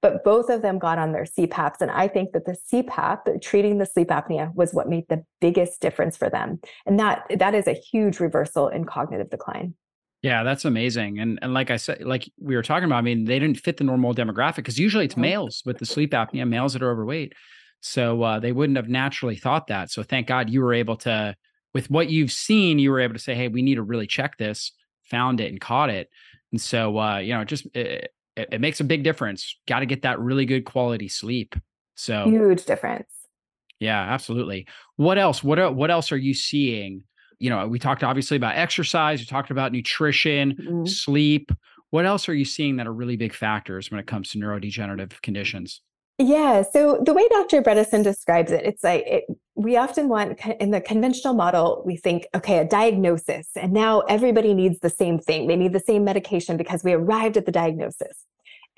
[0.00, 1.80] but both of them got on their CPAPs.
[1.80, 5.80] And I think that the CPAP, treating the sleep apnea, was what made the biggest
[5.80, 6.60] difference for them.
[6.86, 9.74] And that that is a huge reversal in cognitive decline.
[10.24, 11.18] Yeah, that's amazing.
[11.18, 13.76] And and like I said, like we were talking about, I mean, they didn't fit
[13.76, 17.34] the normal demographic because usually it's males with the sleep apnea, males that are overweight.
[17.82, 19.90] So uh, they wouldn't have naturally thought that.
[19.90, 21.36] So thank God you were able to,
[21.74, 24.38] with what you've seen, you were able to say, hey, we need to really check
[24.38, 26.08] this, found it and caught it.
[26.52, 29.58] And so uh, you know, just it, it, it makes a big difference.
[29.68, 31.54] Got to get that really good quality sleep.
[31.96, 33.10] So huge difference.
[33.78, 34.68] Yeah, absolutely.
[34.96, 35.44] What else?
[35.44, 37.02] What are, what else are you seeing?
[37.44, 40.86] You know, we talked obviously about exercise, we talked about nutrition, mm-hmm.
[40.86, 41.52] sleep.
[41.90, 45.20] What else are you seeing that are really big factors when it comes to neurodegenerative
[45.20, 45.82] conditions?
[46.16, 46.62] Yeah.
[46.62, 47.60] So the way Dr.
[47.60, 49.24] Bredesen describes it, it's like it,
[49.56, 54.54] we often want in the conventional model, we think, okay, a diagnosis, and now everybody
[54.54, 55.46] needs the same thing.
[55.46, 58.24] They need the same medication because we arrived at the diagnosis.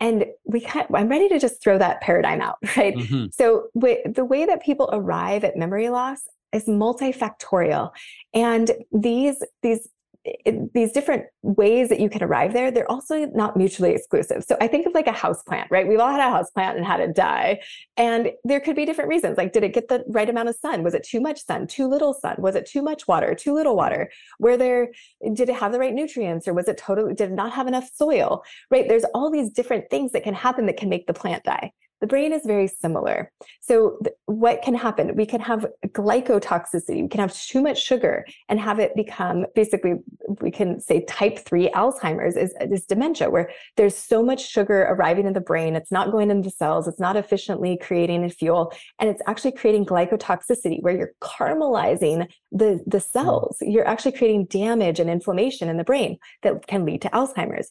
[0.00, 2.96] And we kind I'm ready to just throw that paradigm out, right?
[2.96, 3.26] Mm-hmm.
[3.33, 6.22] So the way that people arrive at memory loss
[6.56, 7.90] is multifactorial.
[8.34, 9.88] And these, these
[10.24, 14.42] eh, these different ways that you can arrive there, they're also not mutually exclusive.
[14.42, 15.86] So I think of like a house plant, right?
[15.86, 17.60] We've all had a house plant and had it die.
[17.96, 19.38] And there could be different reasons.
[19.38, 20.82] Like, did it get the right amount of sun?
[20.82, 22.36] Was it too much sun, too little sun?
[22.38, 24.10] Was it too much water, too little water?
[24.38, 24.90] where there,
[25.32, 27.88] did it have the right nutrients or was it totally, did it not have enough
[27.94, 28.88] soil, right?
[28.88, 31.72] There's all these different things that can happen that can make the plant die.
[32.00, 33.32] The brain is very similar.
[33.61, 35.16] So, th- what can happen?
[35.16, 37.02] We can have glycotoxicity.
[37.02, 39.94] We can have too much sugar and have it become basically,
[40.40, 45.26] we can say type 3 Alzheimer's is, is dementia, where there's so much sugar arriving
[45.26, 45.74] in the brain.
[45.74, 49.52] It's not going into the cells, it's not efficiently creating a fuel, and it's actually
[49.52, 53.11] creating glycotoxicity, where you're caramelizing the, the hmm.
[53.12, 53.56] cells.
[53.61, 57.70] You're actually creating damage and inflammation in the brain that can lead to Alzheimer's.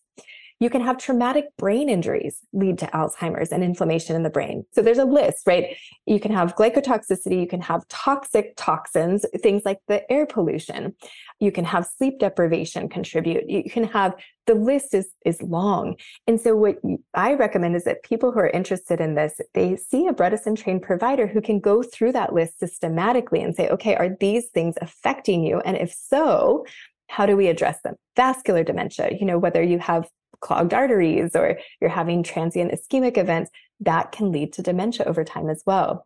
[0.59, 4.65] You can have traumatic brain injuries lead to Alzheimer's and inflammation in the brain.
[4.71, 5.75] So there's a list, right?
[6.05, 10.95] You can have glycotoxicity, you can have toxic toxins, things like the air pollution.
[11.39, 13.49] You can have sleep deprivation contribute.
[13.49, 14.15] You can have
[14.47, 15.95] the list is is long.
[16.27, 16.77] And so what
[17.13, 20.83] I recommend is that people who are interested in this, they see a Bredesen trained
[20.83, 25.43] provider who can go through that list systematically and say, okay, are these things affecting
[25.43, 25.59] you?
[25.61, 26.65] And if so,
[27.07, 27.95] how do we address them?
[28.15, 30.07] Vascular dementia, you know, whether you have
[30.45, 35.49] clogged arteries or you're having transient ischemic events, that can lead to dementia over time
[35.49, 36.05] as well.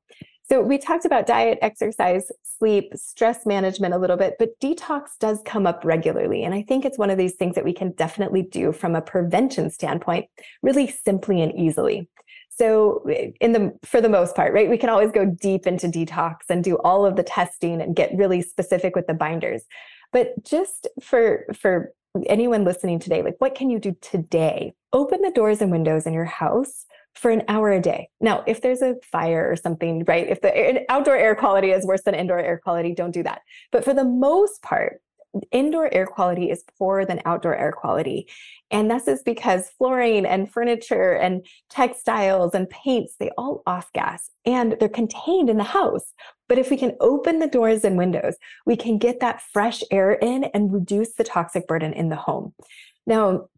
[0.49, 5.41] So we talked about diet, exercise, sleep, stress management a little bit, but detox does
[5.45, 6.43] come up regularly.
[6.43, 9.01] And I think it's one of these things that we can definitely do from a
[9.01, 10.25] prevention standpoint,
[10.63, 12.07] really simply and easily.
[12.49, 13.05] So
[13.39, 16.63] in the for the most part, right, we can always go deep into detox and
[16.63, 19.63] do all of the testing and get really specific with the binders.
[20.11, 21.93] But just for for
[22.25, 24.73] anyone listening today, like what can you do today?
[24.93, 28.09] Open the doors and windows in your house for an hour a day.
[28.21, 30.27] Now, if there's a fire or something, right?
[30.27, 33.41] If the outdoor air quality is worse than indoor air quality, don't do that.
[33.71, 35.01] But for the most part,
[35.51, 38.27] indoor air quality is poorer than outdoor air quality.
[38.71, 44.31] And this is because flooring and furniture and textiles and paints, they all off gas
[44.45, 46.13] and they're contained in the house.
[46.47, 50.13] But if we can open the doors and windows, we can get that fresh air
[50.13, 52.53] in and reduce the toxic burden in the home.
[53.05, 53.49] Now,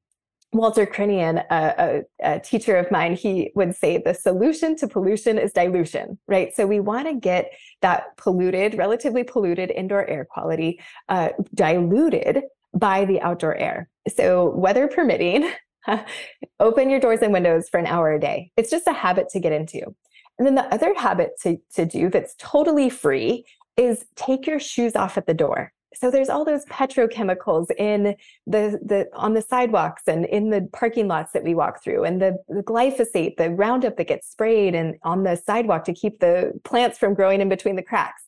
[0.54, 5.38] Walter Crinnion, a, a, a, teacher of mine, he would say the solution to pollution
[5.38, 6.54] is dilution, right?
[6.54, 13.06] So we want to get that polluted, relatively polluted indoor air quality uh, diluted by
[13.06, 13.90] the outdoor air.
[14.14, 15.50] So weather permitting,
[16.60, 18.52] open your doors and windows for an hour a day.
[18.58, 19.96] It's just a habit to get into.
[20.38, 23.46] And then the other habit to, to do that's totally free
[23.78, 28.16] is take your shoes off at the door so there's all those petrochemicals in
[28.48, 32.22] the the on the sidewalks and in the parking lots that we walk through and
[32.22, 36.54] the, the glyphosate the roundup that gets sprayed and on the sidewalk to keep the
[36.64, 38.24] plants from growing in between the cracks.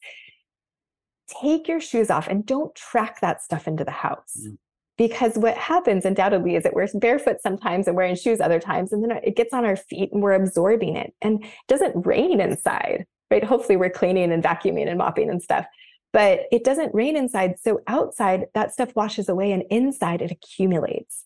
[1.41, 4.38] Take your shoes off and don't track that stuff into the house.
[4.41, 4.58] Mm.
[4.97, 9.04] because what happens undoubtedly is that we're barefoot sometimes and wearing shoes other times and
[9.04, 13.06] then it gets on our feet and we're absorbing it and it doesn't rain inside
[13.32, 13.43] right?
[13.43, 15.65] Hopefully we're cleaning and vacuuming and mopping and stuff
[16.13, 17.56] but it doesn't rain inside.
[17.60, 21.26] So outside, that stuff washes away, and inside, it accumulates.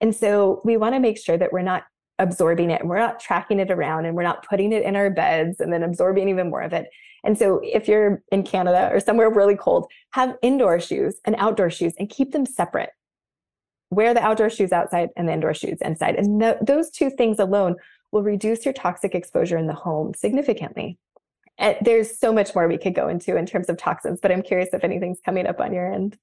[0.00, 1.84] And so we want to make sure that we're not
[2.18, 5.10] absorbing it and we're not tracking it around and we're not putting it in our
[5.10, 6.88] beds and then absorbing even more of it.
[7.24, 11.70] And so if you're in Canada or somewhere really cold, have indoor shoes and outdoor
[11.70, 12.90] shoes and keep them separate.
[13.90, 16.16] Wear the outdoor shoes outside and the indoor shoes inside.
[16.16, 17.76] And th- those two things alone
[18.10, 20.98] will reduce your toxic exposure in the home significantly.
[21.62, 24.42] And there's so much more we could go into in terms of toxins, but I'm
[24.42, 26.18] curious if anything's coming up on your end.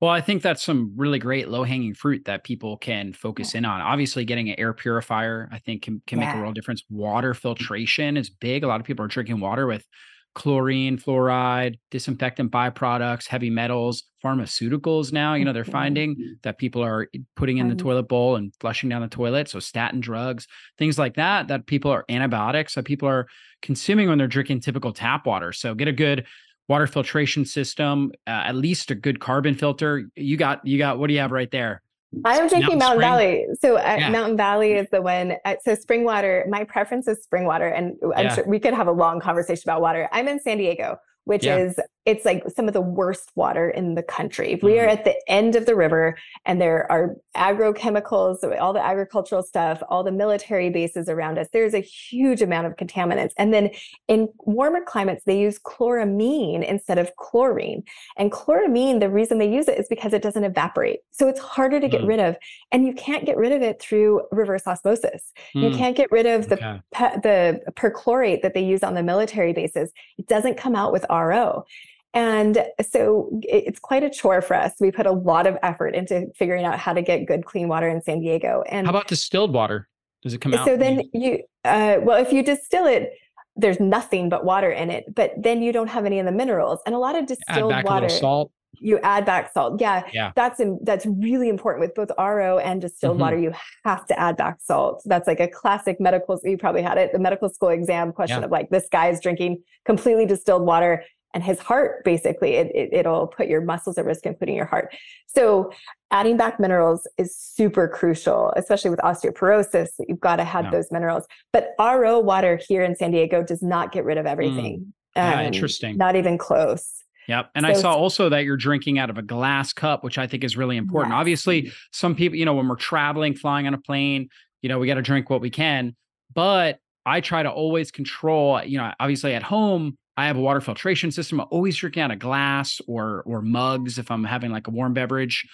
[0.00, 3.64] Well, I think that's some really great low hanging fruit that people can focus in
[3.64, 3.80] on.
[3.80, 6.82] Obviously, getting an air purifier, I think, can, can make a real difference.
[6.88, 7.36] Water mm.
[7.36, 8.64] filtration is big.
[8.64, 9.86] A lot of people are drinking water with
[10.34, 15.34] chlorine, fluoride, disinfectant byproducts, heavy metals, pharmaceuticals now.
[15.34, 19.02] You know, they're finding that people are putting in the toilet bowl and flushing down
[19.02, 19.48] the toilet.
[19.48, 20.46] So, statin drugs,
[20.78, 23.26] things like that, that people are antibiotics that people are
[23.62, 25.52] consuming when they're drinking typical tap water.
[25.52, 26.26] So, get a good
[26.68, 30.08] water filtration system, uh, at least a good carbon filter.
[30.14, 31.82] You got, you got, what do you have right there?
[32.24, 33.46] I'm drinking Mountain Mountain Valley.
[33.60, 34.10] So uh, Yeah.
[34.10, 35.34] Mountain Valley is the one.
[35.44, 36.44] Uh, so spring water.
[36.48, 38.34] My preference is spring water, and I'm Yeah.
[38.34, 40.08] sure we could have a long conversation about water.
[40.12, 41.58] I'm in San Diego, which Yeah.
[41.58, 44.58] is it's like some of the worst water in the country.
[44.62, 44.92] We are Mhm.
[44.92, 50.02] at the end of the river, and there are agrochemicals, all the agricultural stuff, all
[50.02, 51.48] the military bases around us.
[51.52, 53.70] There's a huge amount of contaminants, and then
[54.08, 57.82] in warmer climates, they use chloramine instead of chlorine.
[58.16, 61.00] And chloramine, the reason they use it is because it doesn't evaporate.
[61.10, 62.08] So it's harder to get Mm.
[62.08, 62.36] rid of.
[62.72, 65.32] And you can't get rid of it through reverse osmosis.
[65.54, 66.80] You Mm, can't get rid of the, okay.
[66.92, 69.92] pe- the perchlorate that they use on the military bases.
[70.18, 71.64] It doesn't come out with RO.
[72.12, 74.72] And so it's quite a chore for us.
[74.80, 77.88] We put a lot of effort into figuring out how to get good clean water
[77.88, 78.64] in San Diego.
[78.68, 79.88] And How about distilled water?
[80.22, 80.66] Does it come out?
[80.66, 83.12] so then you, uh, well, if you distill it,
[83.56, 86.80] there's nothing but water in it, but then you don't have any of the minerals.
[86.84, 88.50] And a lot of add distilled water, salt.
[88.80, 89.80] you add back salt.
[89.80, 90.32] Yeah, Yeah.
[90.34, 93.20] that's in, that's really important with both RO and distilled Mhm.
[93.20, 93.38] water.
[93.38, 93.52] You
[93.84, 95.02] have to add back salt.
[95.04, 96.38] That's like a classic medical.
[96.42, 98.44] You probably had it, the medical school exam question Yeah.
[98.46, 102.92] of like this guy is drinking completely distilled water, and his heart basically it, it
[102.92, 104.94] it'll put your muscles at risk, including your heart.
[105.26, 105.72] So
[106.10, 109.88] adding back minerals is super crucial, especially with osteoporosis.
[110.08, 110.70] You've got to have Yeah.
[110.72, 111.24] those minerals.
[111.52, 114.80] But RO water here in San Diego does not get rid of everything.
[114.80, 114.92] Mm.
[115.16, 115.96] Yeah, Um, interesting.
[115.96, 117.04] Not even close.
[117.28, 117.50] Yep.
[117.54, 120.42] And I saw also that you're drinking out of a glass cup, which I think
[120.42, 121.12] is really important.
[121.12, 121.20] Yes.
[121.20, 124.28] Obviously, some people, you know, when we're traveling, flying on a plane,
[124.62, 125.94] you know, we got to drink what we can.
[126.34, 130.60] But I try to always control, you know, obviously at home, I have a water
[130.60, 131.40] filtration system.
[131.40, 134.92] I'm always drinking out of glass or or mugs if I'm having like a warm
[134.92, 135.48] beverage.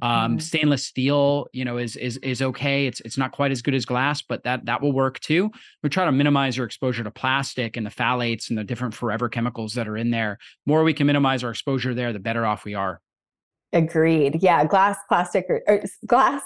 [0.00, 0.42] Um, Mhm.
[0.42, 2.86] stainless steel, you know, is is is okay.
[2.86, 5.50] It's it's not quite as good as glass, but that that will work too.
[5.82, 9.28] We try to minimize your exposure to plastic and the phthalates and the different forever
[9.28, 10.38] chemicals that are in there.
[10.66, 13.00] More we can minimize our exposure there, the better off we are.
[13.72, 14.40] Agreed.
[14.40, 16.42] Yeah, glass, plastic, or, or glass,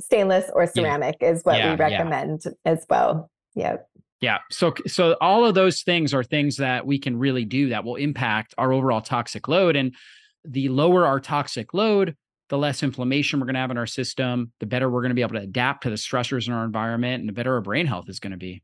[0.00, 0.70] stainless, or Yeah.
[0.70, 1.82] ceramic is what Yeah, we yeah.
[1.88, 3.32] recommend as well.
[3.56, 3.78] Yeah.
[4.20, 4.38] Yeah.
[4.50, 7.96] So so all of those things are things that we can really do that will
[7.96, 9.76] impact our overall toxic load.
[9.76, 9.94] And
[10.44, 12.16] the lower our toxic load,
[12.48, 15.14] the less inflammation we're going to have in our system, the better we're going to
[15.14, 17.86] be able to adapt to the stressors in our environment, and the better our brain
[17.86, 18.62] health is going to be.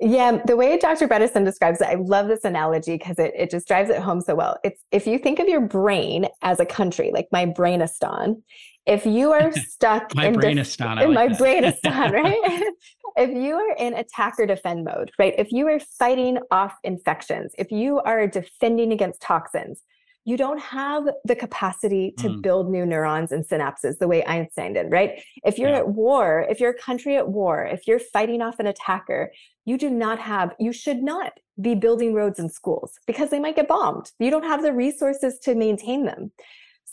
[0.00, 1.06] Yeah, the way Dr.
[1.06, 4.34] Bredesen describes it, I love this analogy because it, it just drives it home so
[4.34, 4.58] well.
[4.64, 8.42] It's if you think of your brain as a country, like my brainistan,
[8.86, 11.38] if you are stuck My in def- brainistan, I in like my that.
[11.38, 12.62] brainistan, right?
[13.16, 15.34] if you are in attack or defend mode, right?
[15.38, 19.82] If you are fighting off infections, if you are defending against toxins,
[20.26, 22.42] you don't have the capacity to Mm.
[22.42, 25.22] build new neurons and synapses the way Einstein did, right?
[25.44, 25.78] If you're Yeah.
[25.80, 29.30] at war, if you're a country at war, if you're fighting off an attacker,
[29.66, 33.54] you do not have, you should not be building roads and schools because they might
[33.56, 34.10] get bombed.
[34.18, 36.32] You don't have the resources to maintain them.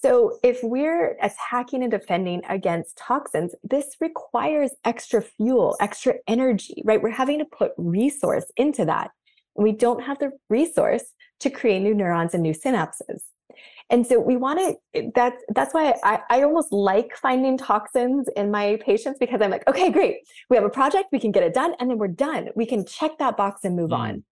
[0.03, 7.01] So, if we're attacking and defending against toxins, this requires extra fuel, extra energy, right?
[7.01, 9.11] We're having to put resource into that.
[9.55, 11.03] And we don't have the resource
[11.41, 13.21] to create new neurons and new synapses.
[13.91, 14.57] And so we want
[14.93, 19.51] to, that's, that's why I, I almost like finding toxins in my patients because I'm
[19.51, 20.19] like, okay, great.
[20.49, 22.49] We have a project, we can get it done, and then we're done.
[22.55, 23.97] We can check that box and move Mm.
[23.97, 24.23] on.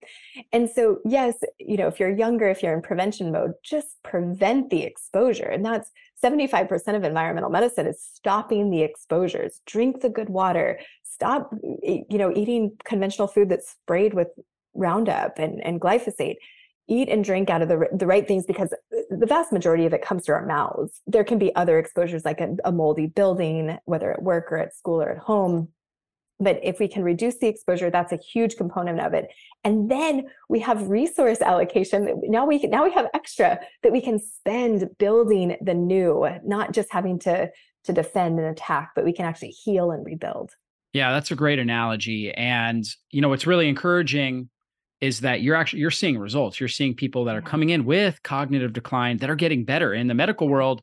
[0.54, 4.70] And so, yes, you know, if you're younger, if you're in prevention mode, just prevent
[4.70, 5.50] the exposure.
[5.50, 5.92] And that's
[6.24, 9.62] 75% of environmental medicine is stopping the exposures.
[9.66, 10.80] Drink the good water.
[11.04, 14.30] Stop, you know, eating conventional food that's sprayed with
[14.74, 16.36] Roundup and, and glyphosate.
[16.90, 20.02] Eat and drink out of the, the right things because the vast majority of it
[20.02, 21.02] comes through our mouths.
[21.08, 24.76] There can be other exposures like a, a moldy building, whether at work or at
[24.76, 25.70] school or at home.
[26.40, 29.30] But if we can reduce the exposure, that's a huge component of it.
[29.64, 32.22] And then we have resource allocation.
[32.24, 36.92] Now we now we have extra that we can spend building the new, not just
[36.92, 37.52] having to
[37.86, 40.52] to defend and attack, but we can actually heal and rebuild.
[40.94, 42.32] Yeah, that's a great analogy.
[42.34, 44.50] And you know, what's really encouraging
[45.02, 46.60] is that you're actually you're seeing results.
[46.60, 49.94] You're seeing people that are coming in with cognitive decline that are getting better.
[49.94, 50.82] In the medical world,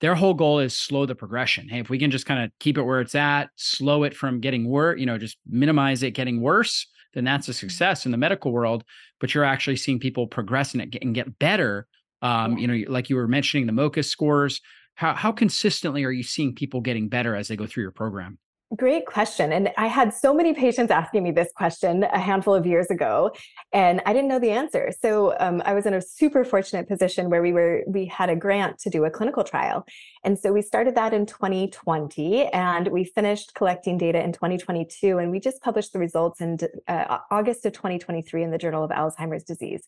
[0.00, 1.68] their whole goal is slow the progression.
[1.68, 4.40] Hey, if we can just kind of keep it where it's at, slow it from
[4.40, 8.18] getting worse, you know, just minimize it getting worse, then that's a success in the
[8.18, 8.84] medical world.
[9.20, 11.86] But you're actually seeing people progress in it and get better.
[12.20, 14.60] Um, you know, like you were mentioning the MOCA scores.
[14.96, 18.38] How how consistently are you seeing people getting better as they go through your program?
[18.74, 19.52] Great question.
[19.52, 23.30] And I had so many patients asking me this question a handful of years ago,
[23.72, 24.90] and I didn't know the answer.
[25.00, 28.34] So um, I was in a super fortunate position where we were we had a
[28.34, 29.86] grant to do a clinical trial,
[30.24, 35.30] and so we started that in 2020, and we finished collecting data in 2022, and
[35.30, 36.58] we just published the results in
[36.88, 39.84] uh, August of 2023 in the Journal of Alzheimer's Disease.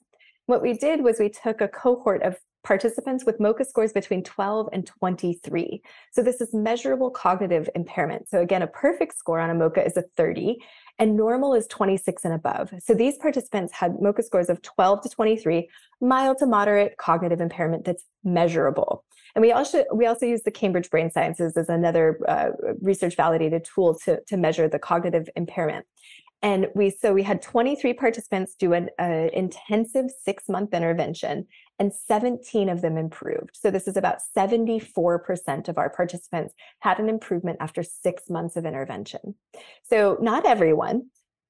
[0.47, 4.69] What we did was we took a cohort of participants with MoCA scores between 12
[4.73, 5.83] and 23.
[6.13, 8.29] So this is measurable cognitive impairment.
[8.29, 10.59] So again, a perfect score on a MoCA is a 30
[10.99, 12.73] and normal is 26 and above.
[12.83, 15.69] So these participants had MoCA scores of 12 to 23,
[16.01, 19.05] mild to moderate cognitive impairment that's measurable.
[19.35, 22.49] And we also we also use the Cambridge Brain Sciences as another uh,
[22.81, 25.87] research validated tool to, to measure the cognitive impairment.
[26.43, 31.47] And we so we had 23 participants do an uh, intensive six month intervention,
[31.79, 33.51] and 17 of them improved.
[33.53, 38.65] So this is about 74% of our participants had an improvement after six months of
[38.67, 39.35] intervention.
[39.85, 41.07] So not everyone,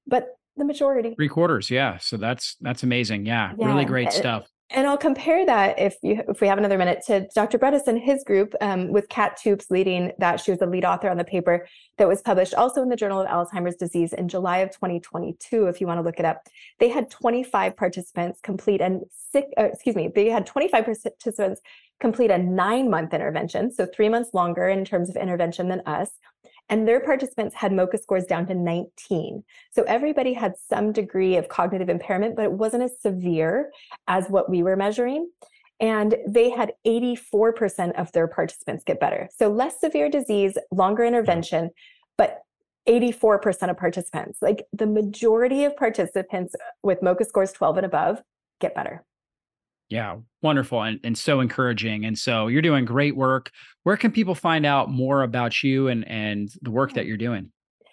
[0.07, 1.15] but the majority.
[1.15, 1.97] Three quarters, yeah.
[1.97, 3.25] So that's that's amazing.
[3.25, 3.65] Yeah, yeah.
[3.65, 4.47] really great stuff.
[4.71, 7.57] And I'll compare that if you if we have another minute to Dr.
[7.57, 10.39] Bredesen and his group um, with Kat Toups leading that.
[10.39, 11.67] She was the lead author on the paper
[11.97, 15.65] that was published also in the Journal of Alzheimer's Disease in July of 2022.
[15.65, 16.43] If you want to look it up,
[16.79, 19.01] they had 25 participants complete and
[19.31, 19.47] six.
[19.57, 21.61] Uh, excuse me, they had 25 participants
[21.99, 26.11] complete a nine month intervention, so three months longer in terms of intervention than us
[26.69, 29.43] and their participants had MoCA scores down to 19.
[29.71, 33.71] So everybody had some degree of cognitive impairment, but it wasn't as severe
[34.07, 35.29] as what we were measuring.
[35.79, 39.29] And they had 84% of their participants get better.
[39.37, 41.69] So less severe disease, longer intervention,
[42.17, 42.41] but
[42.87, 48.21] 84% of participants, like the majority of participants with MoCA scores 12 and above,
[48.59, 49.05] get better.
[49.89, 52.05] Yeah, wonderful and, and so encouraging.
[52.05, 53.51] And so you're doing great work.
[53.83, 57.51] Where can people find out more about you and, and the work that you're doing?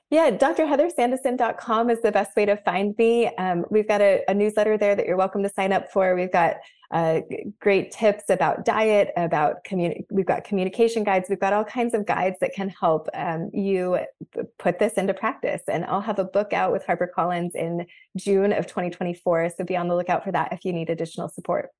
[0.09, 3.27] Yeah, drheathersandison.com is the best way to find me.
[3.39, 6.15] Um, we've got a, a, newsletter there that you're welcome to sign up for.
[6.15, 6.59] We've got
[6.93, 7.23] uh,
[7.61, 11.29] great tips about diet, about communi- we've got communication guides.
[11.29, 13.99] We've got all kinds of guides that can help um, you
[14.61, 15.63] put this into practice.
[15.67, 17.85] And I'll have a book out with HarperCollins in
[18.17, 19.51] June of 2024.
[19.57, 21.71] So be on the lookout for that if you need additional support.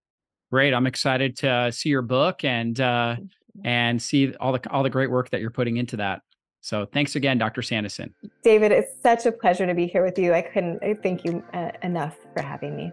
[0.51, 0.75] Great.
[0.75, 3.17] I'm excited to see your book and uh,
[3.65, 6.23] and see all the all the great work that you're putting into that.
[6.61, 7.61] So thanks again, Dr.
[7.61, 8.13] Sandison.
[8.43, 10.35] David, it's such a pleasure to be here with you.
[10.35, 12.91] I couldn't thank you uh, enough for having me.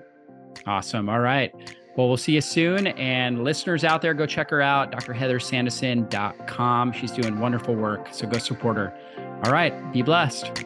[0.67, 1.09] Awesome.
[1.09, 1.51] All right.
[1.95, 2.87] Well, we'll see you soon.
[2.87, 6.91] And listeners out there, go check her out, drheathersandison.com.
[6.91, 8.09] She's doing wonderful work.
[8.11, 8.93] So go support her.
[9.45, 9.91] All right.
[9.91, 10.65] Be blessed.